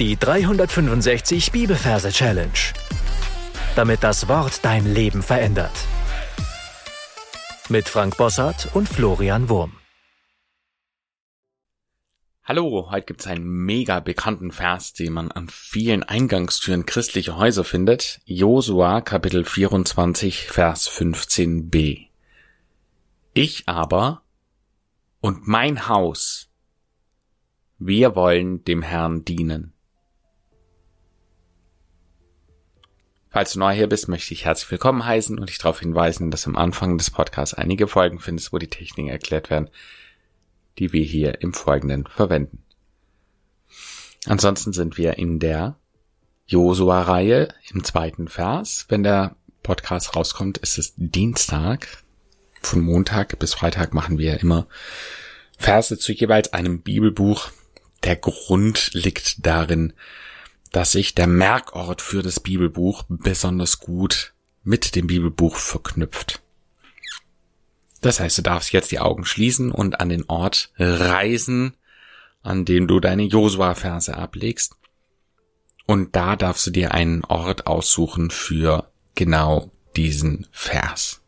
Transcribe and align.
Die 0.00 0.16
365 0.16 1.52
Bibelverse 1.52 2.10
Challenge. 2.10 2.50
Damit 3.76 4.02
das 4.02 4.26
Wort 4.26 4.64
dein 4.64 4.92
Leben 4.92 5.22
verändert. 5.22 5.70
Mit 7.68 7.88
Frank 7.88 8.16
Bossart 8.16 8.74
und 8.74 8.88
Florian 8.88 9.48
Wurm. 9.48 9.76
Hallo, 12.42 12.88
heute 12.90 13.06
gibt's 13.06 13.28
einen 13.28 13.44
mega 13.44 14.00
bekannten 14.00 14.50
Vers, 14.50 14.94
den 14.94 15.12
man 15.12 15.30
an 15.30 15.48
vielen 15.48 16.02
Eingangstüren 16.02 16.86
christlicher 16.86 17.36
Häuser 17.36 17.62
findet. 17.62 18.20
Josua 18.24 19.00
Kapitel 19.00 19.44
24 19.44 20.48
Vers 20.48 20.90
15b. 20.90 22.08
Ich 23.32 23.68
aber 23.68 24.22
und 25.20 25.46
mein 25.46 25.86
Haus, 25.86 26.48
wir 27.78 28.16
wollen 28.16 28.64
dem 28.64 28.82
Herrn 28.82 29.24
dienen. 29.24 29.73
Falls 33.34 33.54
du 33.54 33.58
neu 33.58 33.74
hier 33.74 33.88
bist, 33.88 34.06
möchte 34.06 34.32
ich 34.32 34.44
herzlich 34.44 34.70
willkommen 34.70 35.04
heißen 35.04 35.40
und 35.40 35.48
dich 35.48 35.58
darauf 35.58 35.80
hinweisen, 35.80 36.30
dass 36.30 36.46
am 36.46 36.54
Anfang 36.54 36.98
des 36.98 37.10
Podcasts 37.10 37.52
einige 37.52 37.88
Folgen 37.88 38.20
findest, 38.20 38.52
wo 38.52 38.58
die 38.58 38.70
Techniken 38.70 39.08
erklärt 39.08 39.50
werden, 39.50 39.70
die 40.78 40.92
wir 40.92 41.02
hier 41.02 41.40
im 41.40 41.52
Folgenden 41.52 42.06
verwenden. 42.06 42.62
Ansonsten 44.26 44.72
sind 44.72 44.98
wir 44.98 45.18
in 45.18 45.40
der 45.40 45.76
Josua-Reihe 46.46 47.48
im 47.72 47.82
zweiten 47.82 48.28
Vers. 48.28 48.86
Wenn 48.88 49.02
der 49.02 49.34
Podcast 49.64 50.14
rauskommt, 50.14 50.58
ist 50.58 50.78
es 50.78 50.94
Dienstag. 50.96 52.04
Von 52.62 52.82
Montag 52.82 53.36
bis 53.40 53.52
Freitag 53.52 53.94
machen 53.94 54.16
wir 54.16 54.38
immer 54.38 54.68
Verse 55.58 55.98
zu 55.98 56.12
jeweils 56.12 56.52
einem 56.52 56.82
Bibelbuch. 56.82 57.50
Der 58.04 58.14
Grund 58.14 58.90
liegt 58.92 59.44
darin, 59.44 59.92
dass 60.74 60.90
sich 60.90 61.14
der 61.14 61.28
Merkort 61.28 62.02
für 62.02 62.24
das 62.24 62.40
Bibelbuch 62.40 63.04
besonders 63.08 63.78
gut 63.78 64.34
mit 64.64 64.96
dem 64.96 65.06
Bibelbuch 65.06 65.54
verknüpft. 65.54 66.42
Das 68.00 68.18
heißt, 68.18 68.38
du 68.38 68.42
darfst 68.42 68.72
jetzt 68.72 68.90
die 68.90 68.98
Augen 68.98 69.24
schließen 69.24 69.70
und 69.70 70.00
an 70.00 70.08
den 70.08 70.24
Ort 70.28 70.72
reisen, 70.76 71.76
an 72.42 72.64
dem 72.64 72.88
du 72.88 72.98
deine 72.98 73.22
Josua-Verse 73.22 74.16
ablegst. 74.16 74.74
Und 75.86 76.16
da 76.16 76.34
darfst 76.34 76.66
du 76.66 76.72
dir 76.72 76.92
einen 76.92 77.24
Ort 77.24 77.68
aussuchen 77.68 78.32
für 78.32 78.90
genau 79.14 79.70
diesen 79.94 80.48
Vers. 80.50 81.22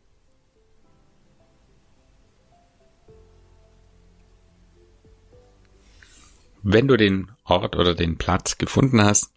Wenn 6.63 6.89
du 6.89 6.97
den 6.97 7.31
Ort 7.45 7.77
oder 7.77 7.95
den 7.95 8.17
Platz 8.17 8.57
gefunden 8.57 9.01
hast, 9.01 9.31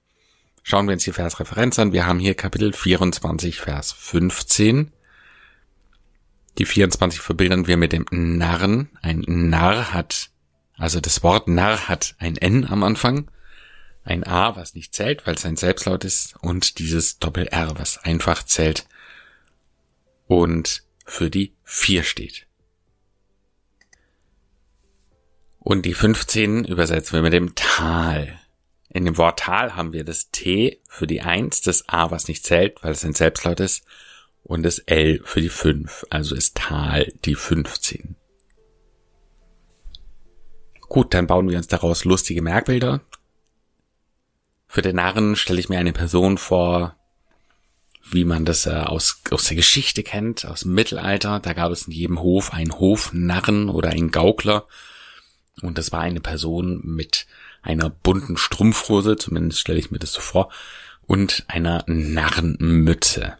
Schauen 0.62 0.86
wir 0.86 0.94
uns 0.94 1.04
die 1.04 1.12
Versreferenz 1.12 1.78
an. 1.78 1.92
Wir 1.92 2.06
haben 2.06 2.18
hier 2.18 2.34
Kapitel 2.34 2.72
24, 2.72 3.60
Vers 3.60 3.92
15. 3.92 4.92
Die 6.58 6.66
24 6.66 7.20
verbildern 7.20 7.66
wir 7.66 7.76
mit 7.76 7.92
dem 7.92 8.06
Narren. 8.10 8.90
Ein 9.02 9.24
Narr 9.26 9.92
hat, 9.92 10.30
also 10.76 11.00
das 11.00 11.22
Wort 11.22 11.48
Narr 11.48 11.88
hat 11.88 12.14
ein 12.18 12.36
N 12.36 12.66
am 12.66 12.82
Anfang, 12.82 13.30
ein 14.04 14.24
A, 14.24 14.56
was 14.56 14.74
nicht 14.74 14.94
zählt, 14.94 15.26
weil 15.26 15.34
es 15.34 15.46
ein 15.46 15.56
Selbstlaut 15.56 16.04
ist, 16.04 16.36
und 16.40 16.78
dieses 16.78 17.18
Doppel-R, 17.18 17.78
was 17.78 17.98
einfach 17.98 18.42
zählt 18.42 18.86
und 20.26 20.84
für 21.04 21.30
die 21.30 21.54
4 21.64 22.02
steht. 22.02 22.46
Und 25.58 25.84
die 25.84 25.94
15 25.94 26.64
übersetzen 26.64 27.14
wir 27.14 27.22
mit 27.22 27.32
dem 27.32 27.54
Tal. 27.54 28.39
In 28.92 29.04
dem 29.04 29.16
Wort 29.18 29.38
Tal 29.38 29.76
haben 29.76 29.92
wir 29.92 30.04
das 30.04 30.30
T 30.30 30.80
für 30.88 31.06
die 31.06 31.20
Eins, 31.20 31.62
das 31.62 31.88
A, 31.88 32.10
was 32.10 32.26
nicht 32.26 32.44
zählt, 32.44 32.82
weil 32.82 32.92
es 32.92 33.04
ein 33.04 33.14
Selbstlaut 33.14 33.60
ist, 33.60 33.84
und 34.42 34.64
das 34.64 34.80
L 34.80 35.20
für 35.24 35.40
die 35.40 35.48
Fünf, 35.48 36.04
also 36.10 36.34
ist 36.34 36.56
Tal 36.56 37.12
die 37.24 37.36
15. 37.36 38.16
Gut, 40.80 41.14
dann 41.14 41.28
bauen 41.28 41.48
wir 41.48 41.56
uns 41.56 41.68
daraus 41.68 42.04
lustige 42.04 42.42
Merkbilder. 42.42 43.00
Für 44.66 44.82
den 44.82 44.96
Narren 44.96 45.36
stelle 45.36 45.60
ich 45.60 45.68
mir 45.68 45.78
eine 45.78 45.92
Person 45.92 46.36
vor, 46.36 46.96
wie 48.10 48.24
man 48.24 48.44
das 48.44 48.66
äh, 48.66 48.70
aus, 48.70 49.22
aus 49.30 49.44
der 49.44 49.56
Geschichte 49.56 50.02
kennt, 50.02 50.46
aus 50.46 50.60
dem 50.62 50.74
Mittelalter. 50.74 51.38
Da 51.38 51.52
gab 51.52 51.70
es 51.70 51.86
in 51.86 51.92
jedem 51.92 52.20
Hof 52.20 52.52
einen 52.52 52.76
Hofnarren 52.76 53.68
oder 53.68 53.90
einen 53.90 54.10
Gaukler. 54.10 54.66
Und 55.62 55.78
das 55.78 55.92
war 55.92 56.00
eine 56.00 56.20
Person 56.20 56.80
mit 56.84 57.26
einer 57.62 57.90
bunten 57.90 58.36
Strumpfhose, 58.36 59.16
zumindest 59.16 59.60
stelle 59.60 59.78
ich 59.78 59.90
mir 59.90 59.98
das 59.98 60.12
so 60.12 60.20
vor, 60.20 60.50
und 61.06 61.44
einer 61.48 61.84
Narrenmütze. 61.86 63.36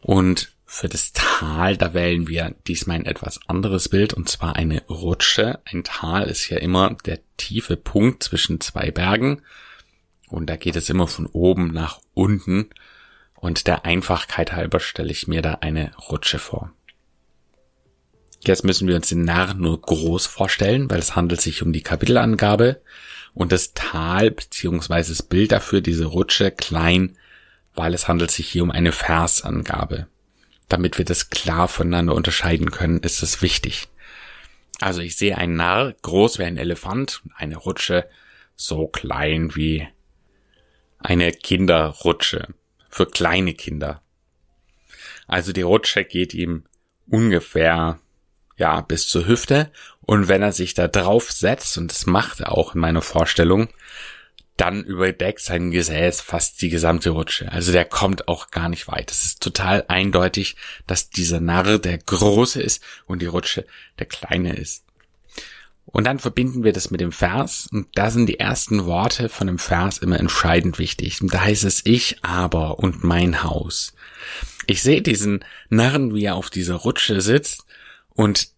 Und 0.00 0.52
für 0.66 0.88
das 0.88 1.12
Tal, 1.12 1.76
da 1.76 1.94
wählen 1.94 2.28
wir 2.28 2.54
diesmal 2.68 2.96
ein 2.96 3.06
etwas 3.06 3.40
anderes 3.48 3.88
Bild, 3.88 4.14
und 4.14 4.28
zwar 4.28 4.54
eine 4.54 4.82
Rutsche. 4.88 5.58
Ein 5.64 5.82
Tal 5.82 6.28
ist 6.28 6.48
ja 6.48 6.58
immer 6.58 6.96
der 7.04 7.18
tiefe 7.36 7.76
Punkt 7.76 8.22
zwischen 8.22 8.60
zwei 8.60 8.90
Bergen, 8.90 9.42
und 10.28 10.48
da 10.48 10.54
geht 10.54 10.76
es 10.76 10.88
immer 10.88 11.08
von 11.08 11.26
oben 11.26 11.72
nach 11.72 12.00
unten, 12.14 12.70
und 13.34 13.66
der 13.66 13.84
Einfachkeit 13.84 14.52
halber 14.52 14.78
stelle 14.78 15.10
ich 15.10 15.26
mir 15.26 15.42
da 15.42 15.54
eine 15.54 15.92
Rutsche 15.96 16.38
vor. 16.38 16.72
Jetzt 18.42 18.64
müssen 18.64 18.88
wir 18.88 18.96
uns 18.96 19.08
den 19.08 19.24
Narr 19.24 19.54
nur 19.54 19.80
groß 19.80 20.26
vorstellen, 20.26 20.90
weil 20.90 20.98
es 20.98 21.14
handelt 21.14 21.40
sich 21.40 21.62
um 21.62 21.72
die 21.72 21.82
Kapitelangabe 21.82 22.80
und 23.34 23.52
das 23.52 23.74
Tal 23.74 24.30
beziehungsweise 24.30 25.12
das 25.12 25.22
Bild 25.22 25.52
dafür, 25.52 25.80
diese 25.82 26.06
Rutsche, 26.06 26.50
klein, 26.50 27.16
weil 27.74 27.92
es 27.94 28.08
handelt 28.08 28.30
sich 28.30 28.48
hier 28.48 28.62
um 28.62 28.70
eine 28.70 28.92
Versangabe. 28.92 30.06
Damit 30.68 30.98
wir 30.98 31.04
das 31.04 31.30
klar 31.30 31.68
voneinander 31.68 32.14
unterscheiden 32.14 32.70
können, 32.70 33.00
ist 33.00 33.22
es 33.22 33.42
wichtig. 33.42 33.88
Also 34.80 35.02
ich 35.02 35.16
sehe 35.16 35.36
einen 35.36 35.56
Narr 35.56 35.94
groß 36.00 36.38
wie 36.38 36.44
ein 36.44 36.56
Elefant, 36.56 37.22
eine 37.36 37.56
Rutsche 37.56 38.08
so 38.56 38.88
klein 38.88 39.54
wie 39.54 39.86
eine 40.98 41.32
Kinderrutsche 41.32 42.48
für 42.88 43.06
kleine 43.06 43.54
Kinder. 43.54 44.02
Also 45.26 45.52
die 45.52 45.62
Rutsche 45.62 46.04
geht 46.04 46.34
ihm 46.34 46.64
ungefähr 47.06 48.00
ja, 48.60 48.82
bis 48.82 49.08
zur 49.08 49.26
Hüfte. 49.26 49.72
Und 50.02 50.28
wenn 50.28 50.42
er 50.42 50.52
sich 50.52 50.74
da 50.74 50.86
drauf 50.86 51.32
setzt, 51.32 51.78
und 51.78 51.90
das 51.90 52.06
macht 52.06 52.40
er 52.40 52.52
auch 52.52 52.74
in 52.74 52.80
meiner 52.80 53.02
Vorstellung, 53.02 53.68
dann 54.58 54.84
überdeckt 54.84 55.40
sein 55.40 55.70
Gesäß 55.70 56.20
fast 56.20 56.60
die 56.60 56.68
gesamte 56.68 57.10
Rutsche. 57.10 57.50
Also 57.50 57.72
der 57.72 57.86
kommt 57.86 58.28
auch 58.28 58.50
gar 58.50 58.68
nicht 58.68 58.86
weit. 58.88 59.10
Es 59.10 59.24
ist 59.24 59.42
total 59.42 59.86
eindeutig, 59.88 60.56
dass 60.86 61.08
dieser 61.08 61.40
Narr 61.40 61.78
der 61.78 61.96
große 61.96 62.60
ist 62.60 62.82
und 63.06 63.22
die 63.22 63.26
Rutsche 63.26 63.64
der 63.98 64.04
kleine 64.04 64.54
ist. 64.54 64.84
Und 65.86 66.06
dann 66.06 66.18
verbinden 66.18 66.62
wir 66.62 66.74
das 66.74 66.90
mit 66.90 67.00
dem 67.00 67.12
Vers 67.12 67.66
und 67.72 67.88
da 67.94 68.10
sind 68.10 68.26
die 68.26 68.38
ersten 68.38 68.84
Worte 68.84 69.30
von 69.30 69.46
dem 69.46 69.58
Vers 69.58 69.98
immer 69.98 70.20
entscheidend 70.20 70.78
wichtig. 70.78 71.22
Und 71.22 71.32
da 71.32 71.40
heißt 71.40 71.64
es 71.64 71.80
ich 71.86 72.18
aber 72.22 72.78
und 72.78 73.02
mein 73.02 73.42
Haus. 73.42 73.94
Ich 74.66 74.82
sehe 74.82 75.00
diesen 75.00 75.42
Narren, 75.70 76.14
wie 76.14 76.26
er 76.26 76.36
auf 76.36 76.50
dieser 76.50 76.74
Rutsche 76.74 77.22
sitzt 77.22 77.64
und 78.14 78.48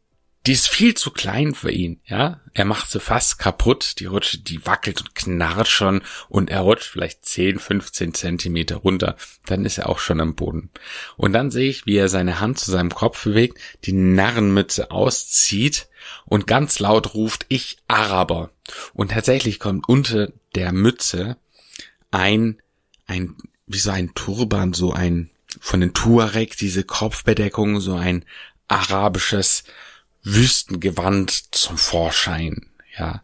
die 0.46 0.52
ist 0.52 0.68
viel 0.68 0.94
zu 0.94 1.12
klein 1.12 1.54
für 1.54 1.70
ihn, 1.70 2.00
ja. 2.04 2.40
Er 2.52 2.64
macht 2.64 2.90
sie 2.90 2.98
fast 2.98 3.38
kaputt. 3.38 4.00
Die 4.00 4.06
Rutsche, 4.06 4.38
die 4.38 4.66
wackelt 4.66 5.00
und 5.00 5.14
knarrt 5.14 5.68
schon 5.68 6.02
und 6.28 6.50
er 6.50 6.60
rutscht 6.60 6.88
vielleicht 6.90 7.24
10, 7.24 7.60
15 7.60 8.12
Zentimeter 8.12 8.76
runter. 8.76 9.16
Dann 9.46 9.64
ist 9.64 9.78
er 9.78 9.88
auch 9.88 10.00
schon 10.00 10.20
am 10.20 10.34
Boden. 10.34 10.70
Und 11.16 11.32
dann 11.32 11.52
sehe 11.52 11.70
ich, 11.70 11.86
wie 11.86 11.96
er 11.96 12.08
seine 12.08 12.40
Hand 12.40 12.58
zu 12.58 12.72
seinem 12.72 12.90
Kopf 12.90 13.22
bewegt, 13.22 13.58
die 13.84 13.92
Narrenmütze 13.92 14.90
auszieht 14.90 15.88
und 16.26 16.48
ganz 16.48 16.80
laut 16.80 17.14
ruft, 17.14 17.46
ich 17.48 17.78
Araber. 17.86 18.50
Und 18.94 19.12
tatsächlich 19.12 19.60
kommt 19.60 19.88
unter 19.88 20.32
der 20.56 20.72
Mütze 20.72 21.36
ein, 22.10 22.60
ein, 23.06 23.36
wie 23.66 23.78
so 23.78 23.92
ein 23.92 24.12
Turban, 24.14 24.72
so 24.72 24.92
ein, 24.92 25.30
von 25.60 25.80
den 25.80 25.94
Tuareg, 25.94 26.56
diese 26.56 26.82
Kopfbedeckung, 26.82 27.80
so 27.80 27.94
ein, 27.94 28.24
arabisches 28.72 29.64
Wüstengewand 30.22 31.54
zum 31.54 31.76
Vorschein, 31.76 32.66
ja. 32.96 33.22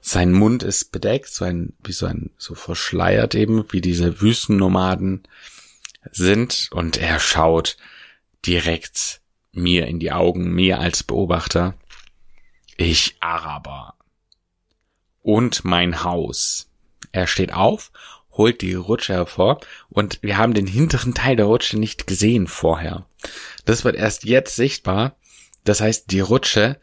Sein 0.00 0.32
Mund 0.32 0.62
ist 0.62 0.92
bedeckt, 0.92 1.28
so 1.28 1.44
ein, 1.44 1.74
wie 1.82 1.92
so 1.92 2.06
ein, 2.06 2.30
so 2.38 2.54
verschleiert 2.54 3.34
eben, 3.34 3.64
wie 3.72 3.80
diese 3.80 4.20
Wüstennomaden 4.20 5.26
sind, 6.12 6.68
und 6.70 6.96
er 6.96 7.18
schaut 7.18 7.76
direkt 8.46 9.20
mir 9.52 9.86
in 9.86 9.98
die 9.98 10.12
Augen, 10.12 10.52
mir 10.54 10.78
als 10.78 11.02
Beobachter. 11.02 11.74
Ich 12.76 13.16
Araber. 13.20 13.94
Und 15.22 15.64
mein 15.64 16.04
Haus. 16.04 16.70
Er 17.10 17.26
steht 17.26 17.52
auf, 17.52 17.90
holt 18.36 18.60
die 18.60 18.74
Rutsche 18.74 19.14
hervor 19.14 19.60
und 19.88 20.18
wir 20.22 20.36
haben 20.36 20.54
den 20.54 20.66
hinteren 20.66 21.14
Teil 21.14 21.36
der 21.36 21.46
Rutsche 21.46 21.78
nicht 21.78 22.06
gesehen 22.06 22.46
vorher. 22.46 23.06
Das 23.64 23.84
wird 23.84 23.96
erst 23.96 24.24
jetzt 24.24 24.56
sichtbar. 24.56 25.16
Das 25.64 25.80
heißt, 25.80 26.10
die 26.10 26.20
Rutsche, 26.20 26.78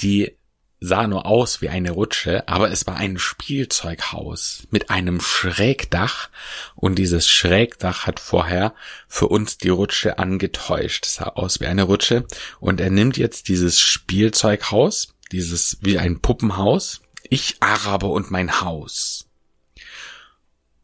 die 0.00 0.36
sah 0.80 1.06
nur 1.06 1.26
aus 1.26 1.60
wie 1.60 1.68
eine 1.68 1.90
Rutsche, 1.90 2.48
aber 2.48 2.70
es 2.70 2.86
war 2.86 2.96
ein 2.96 3.18
Spielzeughaus 3.18 4.66
mit 4.70 4.88
einem 4.88 5.20
Schrägdach 5.20 6.30
und 6.74 6.94
dieses 6.96 7.28
Schrägdach 7.28 8.06
hat 8.06 8.18
vorher 8.18 8.74
für 9.06 9.28
uns 9.28 9.58
die 9.58 9.68
Rutsche 9.68 10.18
angetäuscht. 10.18 11.04
Es 11.04 11.16
sah 11.16 11.24
aus 11.24 11.60
wie 11.60 11.66
eine 11.66 11.82
Rutsche 11.82 12.24
und 12.60 12.80
er 12.80 12.90
nimmt 12.90 13.18
jetzt 13.18 13.48
dieses 13.48 13.78
Spielzeughaus, 13.78 15.14
dieses 15.32 15.76
wie 15.82 15.98
ein 15.98 16.20
Puppenhaus, 16.20 17.02
ich 17.28 17.56
Araber 17.60 18.08
und 18.08 18.30
mein 18.30 18.62
Haus. 18.62 19.29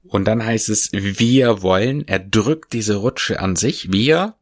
Und 0.09 0.25
dann 0.25 0.45
heißt 0.45 0.69
es, 0.69 0.91
wir 0.93 1.63
wollen, 1.63 2.07
er 2.07 2.19
drückt 2.19 2.73
diese 2.73 2.97
Rutsche 2.97 3.41
an 3.41 3.57
sich, 3.57 3.93
wir, 3.93 4.35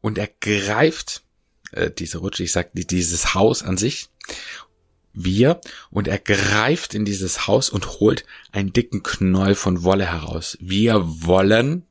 und 0.00 0.18
er 0.18 0.28
greift 0.40 1.22
äh, 1.72 1.90
diese 1.90 2.18
Rutsche, 2.18 2.44
ich 2.44 2.52
sag 2.52 2.70
dieses 2.74 3.34
Haus 3.34 3.62
an 3.62 3.76
sich 3.76 4.08
wir 5.16 5.60
und 5.90 6.08
er 6.08 6.18
greift 6.18 6.94
in 6.94 7.04
dieses 7.04 7.46
Haus 7.46 7.70
und 7.70 8.00
holt 8.00 8.24
einen 8.52 8.72
dicken 8.72 9.02
Knoll 9.02 9.54
von 9.54 9.82
Wolle 9.82 10.06
heraus. 10.06 10.56
Wir 10.60 11.02
wollen 11.24 11.86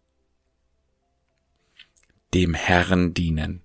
dem 2.33 2.53
Herrn 2.53 3.13
dienen. 3.13 3.63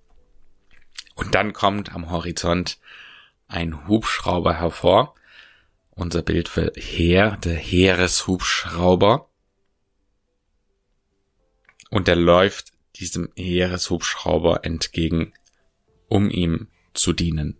Und 1.14 1.34
dann 1.34 1.52
kommt 1.52 1.94
am 1.94 2.10
Horizont 2.10 2.78
ein 3.48 3.86
Hubschrauber 3.86 4.54
hervor. 4.54 5.14
Unser 5.90 6.22
Bild 6.22 6.48
für 6.48 6.72
Heer, 6.76 7.36
der 7.44 7.56
Heereshubschrauber. 7.56 9.28
Und 11.90 12.08
er 12.08 12.16
läuft 12.16 12.72
diesem 12.96 13.30
Heereshubschrauber 13.36 14.64
entgegen, 14.64 15.32
um 16.08 16.30
ihm 16.30 16.68
zu 16.94 17.12
dienen. 17.12 17.56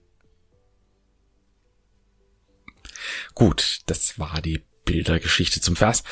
Gut, 3.35 3.81
das 3.87 4.19
war 4.19 4.41
die 4.41 4.63
Bildergeschichte 4.85 5.61
zum 5.61 5.77
Vers. 5.77 6.03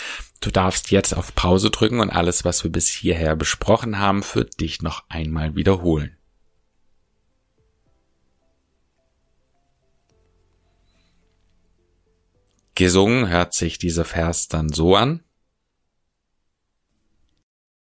Du 0.41 0.51
darfst 0.51 0.91
jetzt 0.91 1.15
auf 1.15 1.35
Pause 1.35 1.71
drücken 1.71 2.01
und 2.01 2.11
alles, 2.11 2.45
was 2.45 2.63
wir 2.65 2.71
bis 2.71 2.89
hierher 2.89 3.37
besprochen 3.37 3.99
haben, 3.99 4.23
für 4.23 4.45
dich 4.45 4.83
noch 4.83 5.05
einmal 5.09 5.57
wiederholen. 5.57 6.17
Gesungen 12.75 13.29
hört 13.29 13.55
sich 13.55 13.79
dieser 13.79 14.05
Vers 14.05 14.47
dann 14.47 14.69
so 14.69 14.95
an. 14.95 15.25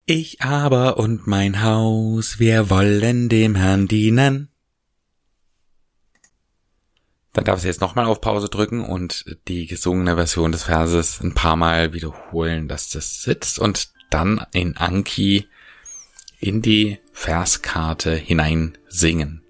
Ich 0.06 0.42
aber 0.42 0.98
und 0.98 1.26
mein 1.26 1.62
Haus, 1.62 2.38
wir 2.38 2.68
wollen 2.68 3.30
dem 3.30 3.54
Herrn 3.54 3.88
dienen. 3.88 4.50
Dann 7.32 7.46
darf 7.46 7.60
sie 7.60 7.68
jetzt 7.68 7.80
nochmal 7.80 8.04
auf 8.04 8.20
Pause 8.20 8.50
drücken 8.50 8.84
und 8.84 9.24
die 9.48 9.66
gesungene 9.66 10.16
Version 10.16 10.52
des 10.52 10.64
Verses 10.64 11.22
ein 11.22 11.32
paar 11.32 11.56
Mal 11.56 11.94
wiederholen, 11.94 12.68
dass 12.68 12.90
das 12.90 13.22
sitzt 13.22 13.58
und 13.58 13.94
dann 14.10 14.44
in 14.52 14.76
Anki 14.76 15.48
in 16.38 16.60
die 16.60 16.98
Verskarte 17.12 18.14
hinein 18.14 18.76
singen. 18.88 19.42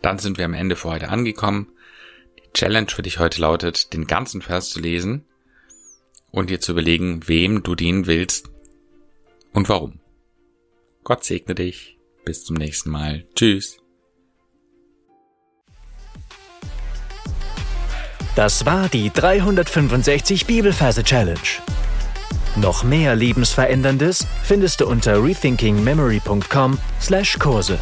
Dann 0.00 0.18
sind 0.18 0.38
wir 0.38 0.44
am 0.44 0.54
Ende 0.54 0.76
für 0.76 0.90
heute 0.90 1.08
angekommen. 1.08 1.72
Die 2.38 2.52
Challenge 2.52 2.88
für 2.88 3.02
dich 3.02 3.18
heute 3.18 3.40
lautet, 3.40 3.92
den 3.92 4.06
ganzen 4.06 4.42
Vers 4.42 4.70
zu 4.70 4.78
lesen 4.78 5.24
und 6.30 6.50
dir 6.50 6.60
zu 6.60 6.72
überlegen, 6.72 7.26
wem 7.28 7.62
du 7.62 7.74
dienen 7.74 8.06
willst 8.06 8.50
und 9.52 9.68
warum. 9.68 10.00
Gott 11.04 11.24
segne 11.24 11.54
dich. 11.54 11.98
Bis 12.24 12.44
zum 12.44 12.56
nächsten 12.56 12.90
Mal. 12.90 13.26
Tschüss. 13.34 13.78
Das 18.36 18.64
war 18.64 18.88
die 18.88 19.10
365 19.10 20.46
Bibelferse 20.46 21.02
Challenge. 21.02 21.40
Noch 22.56 22.84
mehr 22.84 23.16
Lebensveränderndes 23.16 24.26
findest 24.44 24.80
du 24.80 24.86
unter 24.86 25.22
rethinkingmemory.com/Kurse. 25.22 27.78